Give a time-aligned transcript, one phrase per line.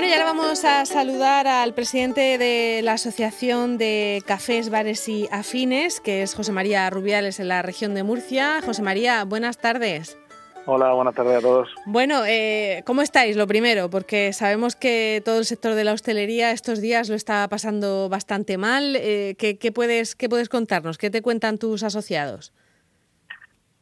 [0.00, 5.28] Bueno, y ahora vamos a saludar al presidente de la Asociación de Cafés, Bares y
[5.30, 8.62] Afines, que es José María Rubiales en la región de Murcia.
[8.64, 10.18] José María, buenas tardes.
[10.64, 11.68] Hola, buenas tardes a todos.
[11.84, 13.36] Bueno, eh, ¿cómo estáis?
[13.36, 17.46] Lo primero, porque sabemos que todo el sector de la hostelería estos días lo está
[17.48, 18.96] pasando bastante mal.
[18.96, 20.96] Eh, ¿qué, puedes, ¿Qué puedes contarnos?
[20.96, 22.54] ¿Qué te cuentan tus asociados?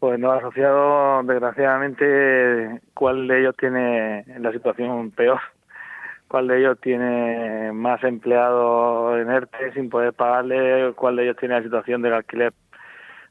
[0.01, 5.39] Pues no asociados, desgraciadamente, ¿cuál de ellos tiene la situación peor?
[6.29, 11.57] Cuál de ellos tiene más empleados en ERTE sin poder pagarle, cuál de ellos tiene
[11.57, 12.53] la situación del alquiler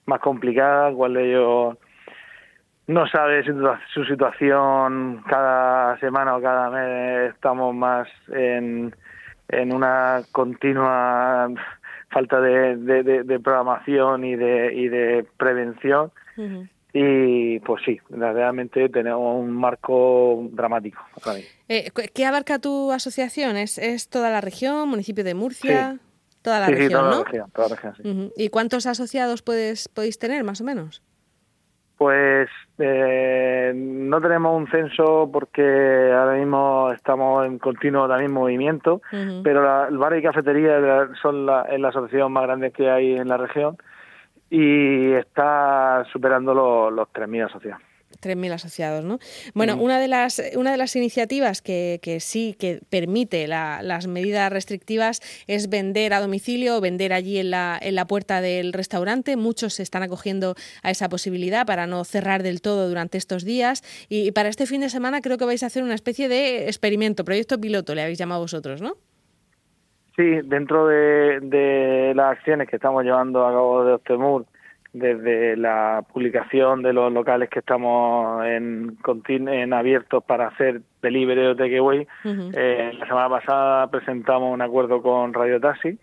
[0.05, 1.77] más complicada, cuál de ellos
[2.87, 3.43] no sabe
[3.93, 7.33] su, situación cada semana o cada mes.
[7.33, 8.95] Estamos más en,
[9.49, 11.49] en una continua
[12.09, 16.11] falta de, programación y de, y de prevención
[16.93, 21.01] y pues sí, realmente tenemos un marco dramático.
[21.67, 23.57] Eh, ¿Qué abarca tu asociación?
[23.57, 25.99] ¿Es, ¿Es, toda la región, municipio de Murcia?
[26.41, 27.17] Toda la región, toda ¿no?
[27.17, 28.31] La región, toda la región, sí.
[28.37, 31.03] ¿Y cuántos asociados puedes, podéis tener, más o menos?
[31.97, 39.01] Pues eh, no tenemos un censo porque ahora mismo estamos en continuo también movimiento,
[39.43, 43.13] pero la, el bar y cafetería son la, es la asociación más grande que hay
[43.15, 43.77] en la región
[44.49, 47.81] y está superando los, los 3.000 asociados.
[48.21, 49.19] 3.000 asociados, ¿no?
[49.53, 54.51] Bueno, una de las una de las iniciativas que, que sí que permite las medidas
[54.51, 59.35] restrictivas es vender a domicilio o vender allí en la, en la puerta del restaurante.
[59.35, 63.83] Muchos se están acogiendo a esa posibilidad para no cerrar del todo durante estos días.
[64.09, 66.65] Y, y para este fin de semana creo que vais a hacer una especie de
[66.65, 68.97] experimento, proyecto piloto, le habéis llamado vosotros, ¿no?
[70.17, 74.45] Sí, dentro de, las acciones que estamos llevando a cabo de Ostemur,
[74.91, 81.55] desde la publicación de los locales que estamos en, en abiertos para hacer delivery o
[81.55, 85.99] takeaway, eh, la semana pasada presentamos un acuerdo con Radio Taxi,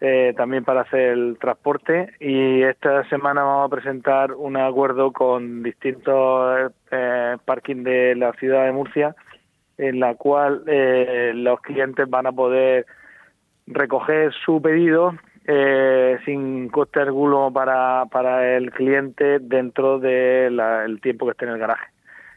[0.00, 5.62] eh, también para hacer el transporte y esta semana vamos a presentar un acuerdo con
[5.62, 9.14] distintos eh, parking de la ciudad de Murcia
[9.78, 12.84] en la cual eh, los clientes van a poder
[13.66, 15.14] recoger su pedido
[15.46, 21.52] eh, sin coste alguno para, para el cliente dentro del el tiempo que esté en
[21.52, 21.86] el garaje.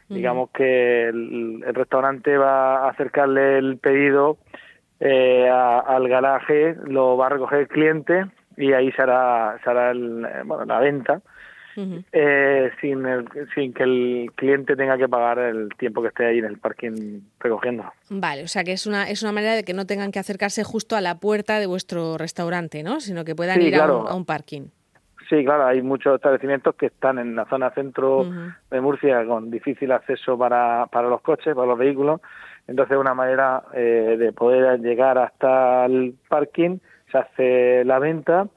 [0.08, 4.38] Digamos que el, restaurante va a acercarle el pedido
[5.00, 8.26] eh, al garaje, lo va a recoger el cliente
[8.56, 11.22] y ahí se hará, se hará el, bueno, la venta
[12.12, 13.04] eh, sin,
[13.54, 17.20] sin que el cliente tenga que pagar el tiempo que esté ahí en el parking
[17.38, 17.84] recogiendo.
[18.10, 20.64] Vale, o sea que es una, es una manera de que no tengan que acercarse
[20.64, 23.00] justo a la puerta de vuestro restaurante, ¿no?
[23.00, 24.68] Sino que puedan ir a, un, parking.
[25.28, 28.24] Sí, claro, hay muchos establecimientos que están en la zona centro
[28.70, 32.20] de Murcia con difícil acceso para, para los coches, para los vehículos.
[32.68, 36.78] Entonces, una manera eh, de poder llegar hasta el parking,
[37.10, 38.48] se hace la venta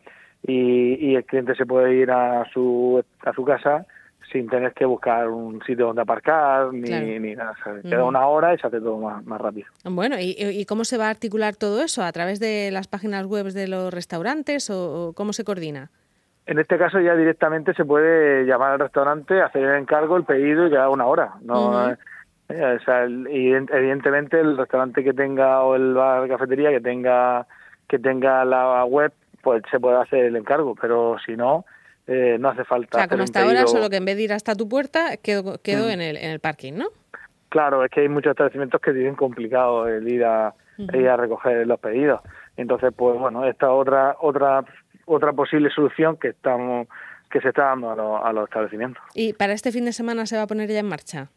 [0.43, 3.85] y, el cliente se puede ir a su, a su casa
[4.31, 7.55] sin tener que buscar un sitio donde aparcar ni, ni nada.
[7.83, 9.67] queda una hora y se hace todo más, más rápido.
[9.85, 12.03] Bueno, ¿y, cómo se va a articular todo eso?
[12.03, 15.89] ¿A través de las páginas web de los restaurantes o, cómo se coordina?
[16.45, 20.67] En este caso ya directamente se puede llamar al restaurante, hacer el encargo, el pedido
[20.67, 21.33] y ya una hora.
[21.41, 21.97] No, eh,
[22.49, 27.45] o sea, evidentemente el restaurante que tenga o el bar cafetería que tenga
[27.87, 29.11] que tenga la web
[29.41, 31.65] pues se puede hacer el encargo, pero si no,
[32.07, 32.97] eh, no hace falta.
[32.97, 35.59] O sea, como hasta ahora, solo que en vez de ir hasta tu puerta, quedo,
[35.63, 35.89] mm.
[35.91, 36.87] en, el, en el parking, ¿no?
[37.49, 41.65] Claro, es que hay muchos establecimientos que tienen complicado el ir a, ir a recoger
[41.65, 42.21] los pedidos.
[42.57, 44.63] Entonces, pues bueno, esta otra otra
[45.05, 46.87] otra posible solución que estamos
[47.31, 49.01] que se está dando a, a los establecimientos.
[49.13, 51.29] ¿Y para este fin de semana se va a poner ya en marcha?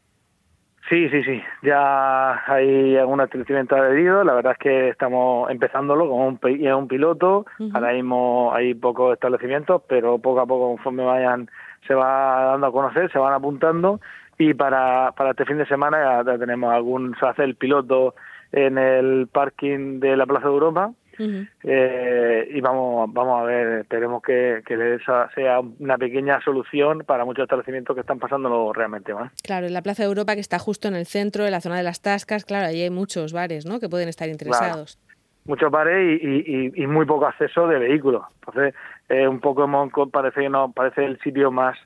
[0.89, 1.43] Sí, sí, sí.
[1.63, 4.25] Ya hay algún establecimiento adherido.
[4.25, 7.47] La verdad es que estamos empezándolo con un, un piloto.
[7.73, 11.49] Ahora mismo hay pocos establecimientos, pero poco a poco, conforme vayan,
[11.87, 14.01] se va dando a conocer, se van apuntando.
[14.39, 18.15] Y para, para este fin de semana ya tenemos algún, se hace el piloto
[18.51, 24.23] en el parking de la Plaza de Europa eh, y vamos vamos a ver, esperemos
[24.23, 24.99] que, que
[25.35, 29.31] sea una pequeña solución para muchos establecimientos que están pasándolo realmente mal.
[29.43, 31.77] Claro, en la Plaza de Europa, que está justo en el centro, en la zona
[31.77, 33.81] de las Tascas, claro, allí hay muchos bares ¿no?
[33.81, 34.99] que pueden estar interesados.
[35.45, 38.23] Muchos bares y, y, muy poco acceso de vehículos.
[38.47, 38.75] Entonces,
[39.09, 39.69] eh, un poco
[40.11, 41.77] parece, no, parece el sitio más,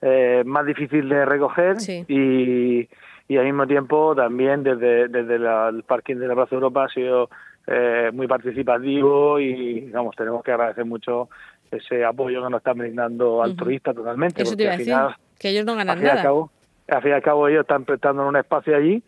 [0.00, 1.76] eh, más difícil de recoger
[2.08, 2.88] y,
[3.28, 6.88] y al mismo tiempo también desde, desde el parking de la Plaza de Europa ha
[6.88, 7.28] sido
[7.66, 11.28] eh, muy participativo y vamos tenemos que agradecer mucho
[11.70, 14.96] ese apoyo que nos están brindando altruista totalmente Eso te iba a decir,
[15.38, 16.50] que ellos no ganan nada al, cabo,
[16.88, 19.02] al fin y al cabo ellos están prestando un espacio allí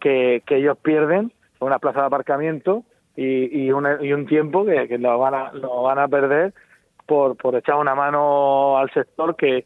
[0.00, 2.84] que, que ellos pierden una plaza de aparcamiento
[3.16, 6.54] y, y, un tiempo que, que lo, van a, lo van a perder
[7.04, 9.64] por, por echar una mano al sector que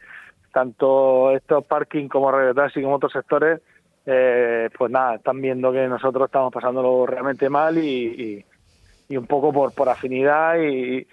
[0.53, 3.61] tanto estos parking como Radio Taxi como otros sectores
[4.07, 8.45] eh, pues nada, están viendo que nosotros estamos pasándolo realmente mal y,
[9.09, 11.07] y, un poco por, por afinidad y,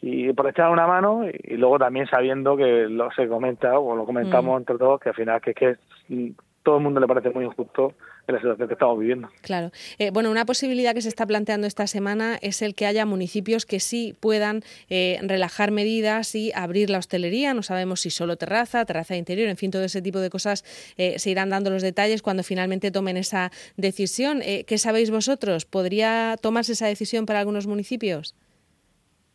[0.00, 4.04] y por echar una mano y, luego también sabiendo que lo se comenta o lo
[4.04, 4.58] comentamos mm.
[4.58, 6.32] entre todos que al final que es que
[6.62, 7.94] todo el mundo le parece muy injusto
[8.26, 9.28] en la situación que estamos viviendo.
[9.42, 9.70] Claro.
[9.98, 13.66] Eh, bueno, una posibilidad que se está planteando esta semana es el que haya municipios
[13.66, 17.54] que sí puedan eh, relajar medidas y abrir la hostelería.
[17.54, 20.64] No sabemos si solo terraza, terraza interior, en fin, todo ese tipo de cosas
[20.96, 24.40] eh, se irán dando los detalles cuando finalmente tomen esa decisión.
[24.40, 25.64] ¿Qué sabéis vosotros?
[25.64, 28.36] ¿Podría tomarse esa decisión para algunos municipios?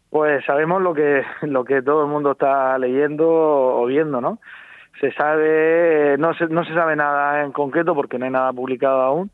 [0.09, 4.39] Pues sabemos lo que, lo que todo el mundo está leyendo o viendo, ¿no?
[4.99, 9.01] Se sabe, no se, no se sabe nada en concreto porque no hay nada publicado
[9.01, 9.31] aún.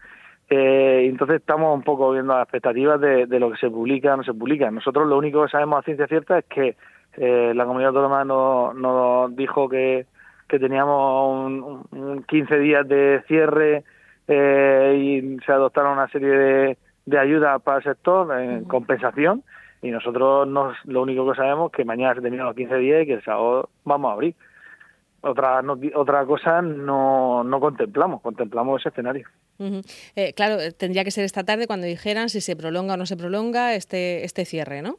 [0.50, 4.24] Eh, entonces estamos un poco viendo las expectativas de, lo que se publica o no
[4.24, 4.70] se publica.
[4.70, 6.76] Nosotros lo único que sabemos a ciencia cierta es que
[7.18, 10.06] eh, la comunidad autónoma nos, nos dijo que,
[10.48, 13.84] que teníamos un, 15 días de cierre
[14.28, 19.44] eh, y se adoptaron una serie de, de ayudas para el sector en compensación
[19.82, 23.04] y nosotros nos, lo único que sabemos es que mañana se terminan los 15 días
[23.04, 24.36] y que el sábado vamos a abrir
[25.26, 25.62] otra
[25.96, 29.28] otra cosa no, no contemplamos, contemplamos ese escenario.
[30.16, 33.18] Eh, claro, tendría que ser esta tarde cuando dijeran si se prolonga o no se
[33.18, 34.98] prolonga este, este cierre, ¿no?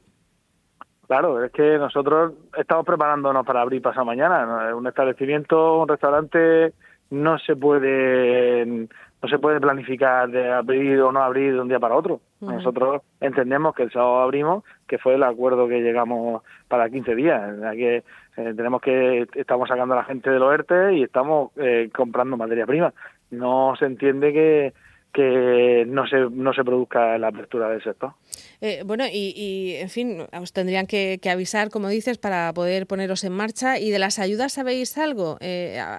[1.06, 4.74] Claro, es que nosotros estamos preparándonos para abrir pasado mañana.
[4.74, 6.72] Un establecimiento, un restaurante,
[7.10, 8.88] no se puede
[9.22, 12.20] no se puede planificar de abrir o no abrir de un día para otro.
[12.40, 17.54] Nosotros entendemos que el sábado abrimos, que fue el acuerdo que llegamos para 15 días.
[17.72, 21.88] que eh, tenemos que estamos sacando a la gente de los ERTE y estamos eh,
[21.94, 22.92] comprando materia prima.
[23.30, 24.74] No se entiende que,
[25.12, 28.12] que no se, no se produzca la apertura del sector.
[28.60, 33.32] Eh, bueno, y, en fin, os tendrían que, avisar, como dices, para poder poneros en
[33.32, 33.78] marcha.
[33.78, 35.38] ¿Y de las ayudas sabéis algo?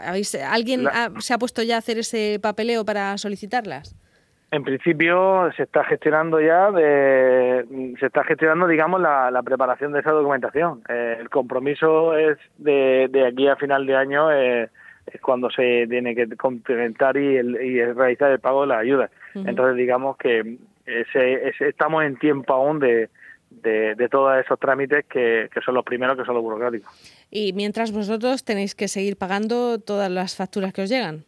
[0.06, 0.88] ¿habéis, ¿Alguien
[1.19, 3.95] se ha puesto ya a hacer ese papeleo para solicitarlas?
[4.50, 7.65] En principio se está gestionando ya, de,
[8.00, 10.83] se está gestionando, digamos, la, preparación de esa documentación.
[10.88, 14.69] Eh, el compromiso es de, de, aquí a final de año eh,
[15.12, 19.12] es cuando se tiene que complementar y, realizar el pago de las ayudas.
[19.33, 23.09] Entonces, digamos que ese, estamos en tiempo aún de,
[23.50, 26.89] de, todos esos trámites que, que, son los primeros, que son los burocráticos.
[27.30, 31.24] Y mientras vosotros tenéis que seguir pagando todas las facturas que os llegan.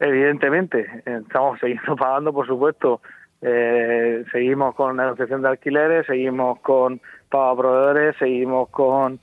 [0.00, 3.00] Evidentemente, estamos siguiendo pagando, por supuesto.
[3.40, 9.18] Eh, seguimos con negociación de alquileres, seguimos con pago a proveedores, seguimos con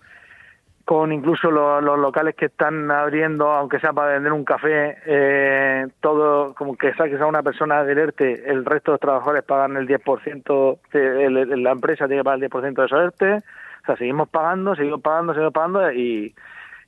[0.89, 6.55] con incluso los, locales que están abriendo, aunque sea para vender un café, eh, todo,
[6.55, 9.87] como que saques a una persona del ERTE, el resto de los trabajadores pagan el
[9.87, 14.29] 10%, el, la empresa tiene que pagar el 10% de esos ERTE, o sea, seguimos
[14.29, 16.33] pagando, seguimos pagando, seguimos pagando y,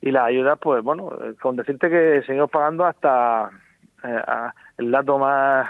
[0.01, 3.51] y las ayudas, pues bueno, con decirte que seguimos pagando hasta
[4.03, 4.21] eh,
[4.79, 5.69] el dato más,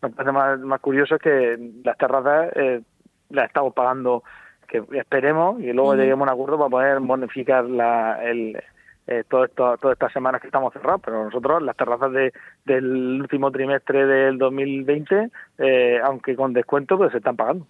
[0.00, 2.80] más, curioso es que las terrazas eh,
[3.28, 4.22] las estamos pagando,
[4.68, 8.62] que esperemos, y luego lleguemos a un acuerdo para poder bonificar la, el,
[9.06, 12.32] eh, todo esto, todas estas semanas que estamos cerrados, pero nosotros las terrazas de,
[12.66, 17.66] del último trimestre del 2020, eh, aunque con descuento, pues se están pagando.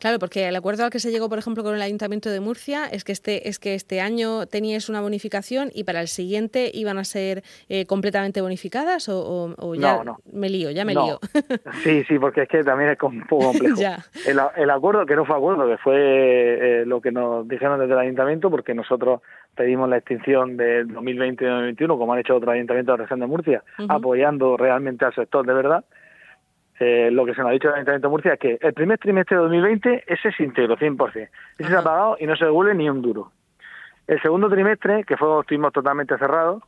[0.00, 2.86] Claro, porque el acuerdo al que se llegó, por ejemplo, con el Ayuntamiento de Murcia
[2.86, 6.96] es que este es que este año teníais una bonificación y para el siguiente iban
[6.96, 10.02] a ser eh, completamente bonificadas o, ya
[10.32, 11.20] me lío, ya me lío.
[11.82, 13.80] Sí, sí, porque es que también es un poco complejo.
[14.56, 17.98] el, acuerdo, que no fue acuerdo, que fue eh, lo que nos dijeron desde el
[17.98, 19.20] Ayuntamiento, porque nosotros
[19.54, 23.20] pedimos la extinción del 2020 y 2021, como han hecho otros ayuntamientos de la región
[23.20, 25.84] de Murcia, apoyando realmente al sector de verdad.
[26.82, 28.98] Eh, lo que se nos ha dicho el Ayuntamiento de Murcia es que el primer
[28.98, 31.28] trimestre de 2020 ese es íntegro, 100%.
[31.58, 33.32] Ese se ha pagado y no se devuelve ni un duro.
[34.06, 36.62] El segundo trimestre, que fue estuvimos totalmente cerrados,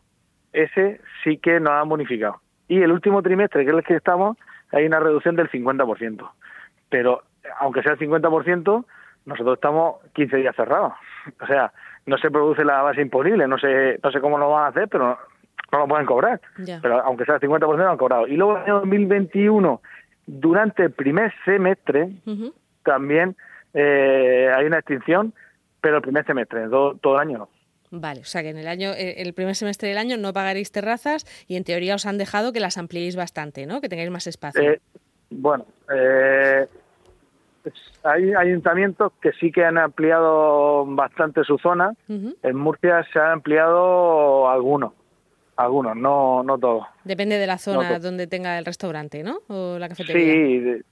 [0.53, 2.43] ese sí que nos han bonificado.
[2.69, 4.37] Y el último trimestre, que es el que estamos,
[4.71, 6.31] hay una reducción del 50%.
[6.91, 7.23] Pero
[7.59, 8.85] aunque sea el 50%,
[9.25, 10.93] nosotros estamos 15 días cerrados.
[11.41, 11.73] O sea,
[12.05, 14.89] no se produce la base imponible, no sé, no sé cómo lo van a hacer,
[14.89, 15.17] pero
[15.71, 16.41] no, lo pueden cobrar.
[16.83, 18.27] Pero aunque sea el 50% lo han cobrado.
[18.27, 19.81] Y luego el año 2021
[20.27, 22.11] durante el primer semestre
[22.83, 23.37] también
[23.75, 25.33] eh, hay una extinción,
[25.81, 27.49] pero el primer semestre, todo, todo el año no.
[27.91, 30.73] Vale, o sea que en el año, eh, el primer semestre del año no pagaréis
[30.73, 33.83] terrazas y en teoría os han dejado que las ampliéis bastante, ¿no?
[33.83, 34.63] Que tengáis más espacio.
[34.63, 34.81] Eh,
[35.31, 35.67] bueno,
[38.05, 41.93] hay ayuntamientos que sí que han ampliado bastante su zona.
[42.09, 44.93] En Murcia se han ampliado algunos
[45.57, 46.87] algunos, no, no todos.
[47.05, 49.41] Depende de la zona donde tenga el restaurante, ¿no?
[49.49, 50.25] O la cafetería.
[50.25, 50.83] Sí,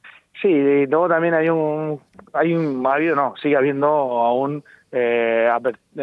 [0.40, 2.00] Sí, y luego también hay un,
[2.32, 5.50] hay un, ha habido, no, sigue habiendo aún eh,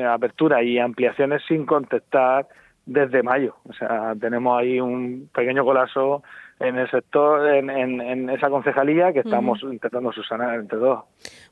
[0.07, 2.47] apertura y ampliaciones sin contestar
[2.87, 3.55] desde mayo.
[3.69, 6.23] O sea, tenemos ahí un pequeño colapso
[6.59, 11.03] en el sector, en, en, esa concejalía que estamos intentando subsanar entre todos.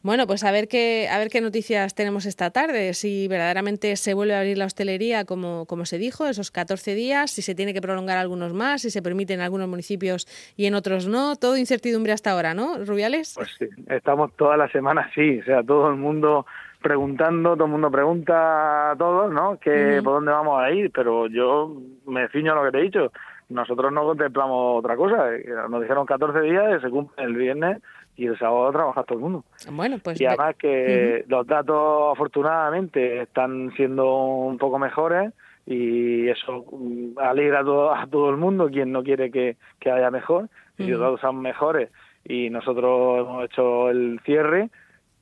[0.02, 4.16] Bueno, pues a ver qué a ver qué noticias tenemos esta tarde, si verdaderamente se
[4.16, 7.74] vuelve a abrir la hostelería como, como se dijo, esos 14 días, si se tiene
[7.74, 10.26] que prolongar algunos más, si se permite en algunos municipios
[10.58, 13.36] y en otros no, todo incertidumbre hasta ahora, ¿no, Rubiales?
[13.36, 16.48] Pues sí, estamos toda la semana sí, o sea, todo el mundo
[16.86, 19.58] preguntando, todo el mundo pregunta a todos, ¿no?
[19.58, 22.84] Que por dónde vamos a ir, pero yo me ciño a lo que te he
[22.84, 23.12] dicho.
[23.50, 25.34] Nosotros no contemplamos otra cosa.
[25.34, 27.82] Eh, nos dijeron 14 días, se cumple el viernes
[28.16, 29.46] y el sábado trabaja todo el mundo.
[29.72, 35.34] Bueno, pues y además que los datos afortunadamente están siendo un poco mejores
[35.66, 39.90] y eso mm, alegra a todo, a todo el mundo quien no quiere que, que
[39.90, 40.50] haya mejor.
[40.78, 41.90] Si los datos son mejores
[42.24, 44.70] y nosotros hemos hecho el cierre,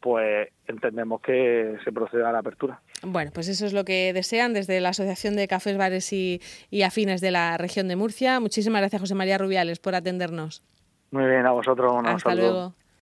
[0.04, 2.82] pues entendemos que se proceda a la apertura.
[3.04, 6.42] Bueno, pues eso es lo que desean desde la Asociación de Cafés, Bares y,
[6.84, 8.42] Afines de la región de Murcia.
[8.42, 10.62] Muchísimas gracias, José María Rubiales, por atendernos.
[11.12, 12.04] Muy bien, a vosotros.
[12.06, 12.74] Hasta luego.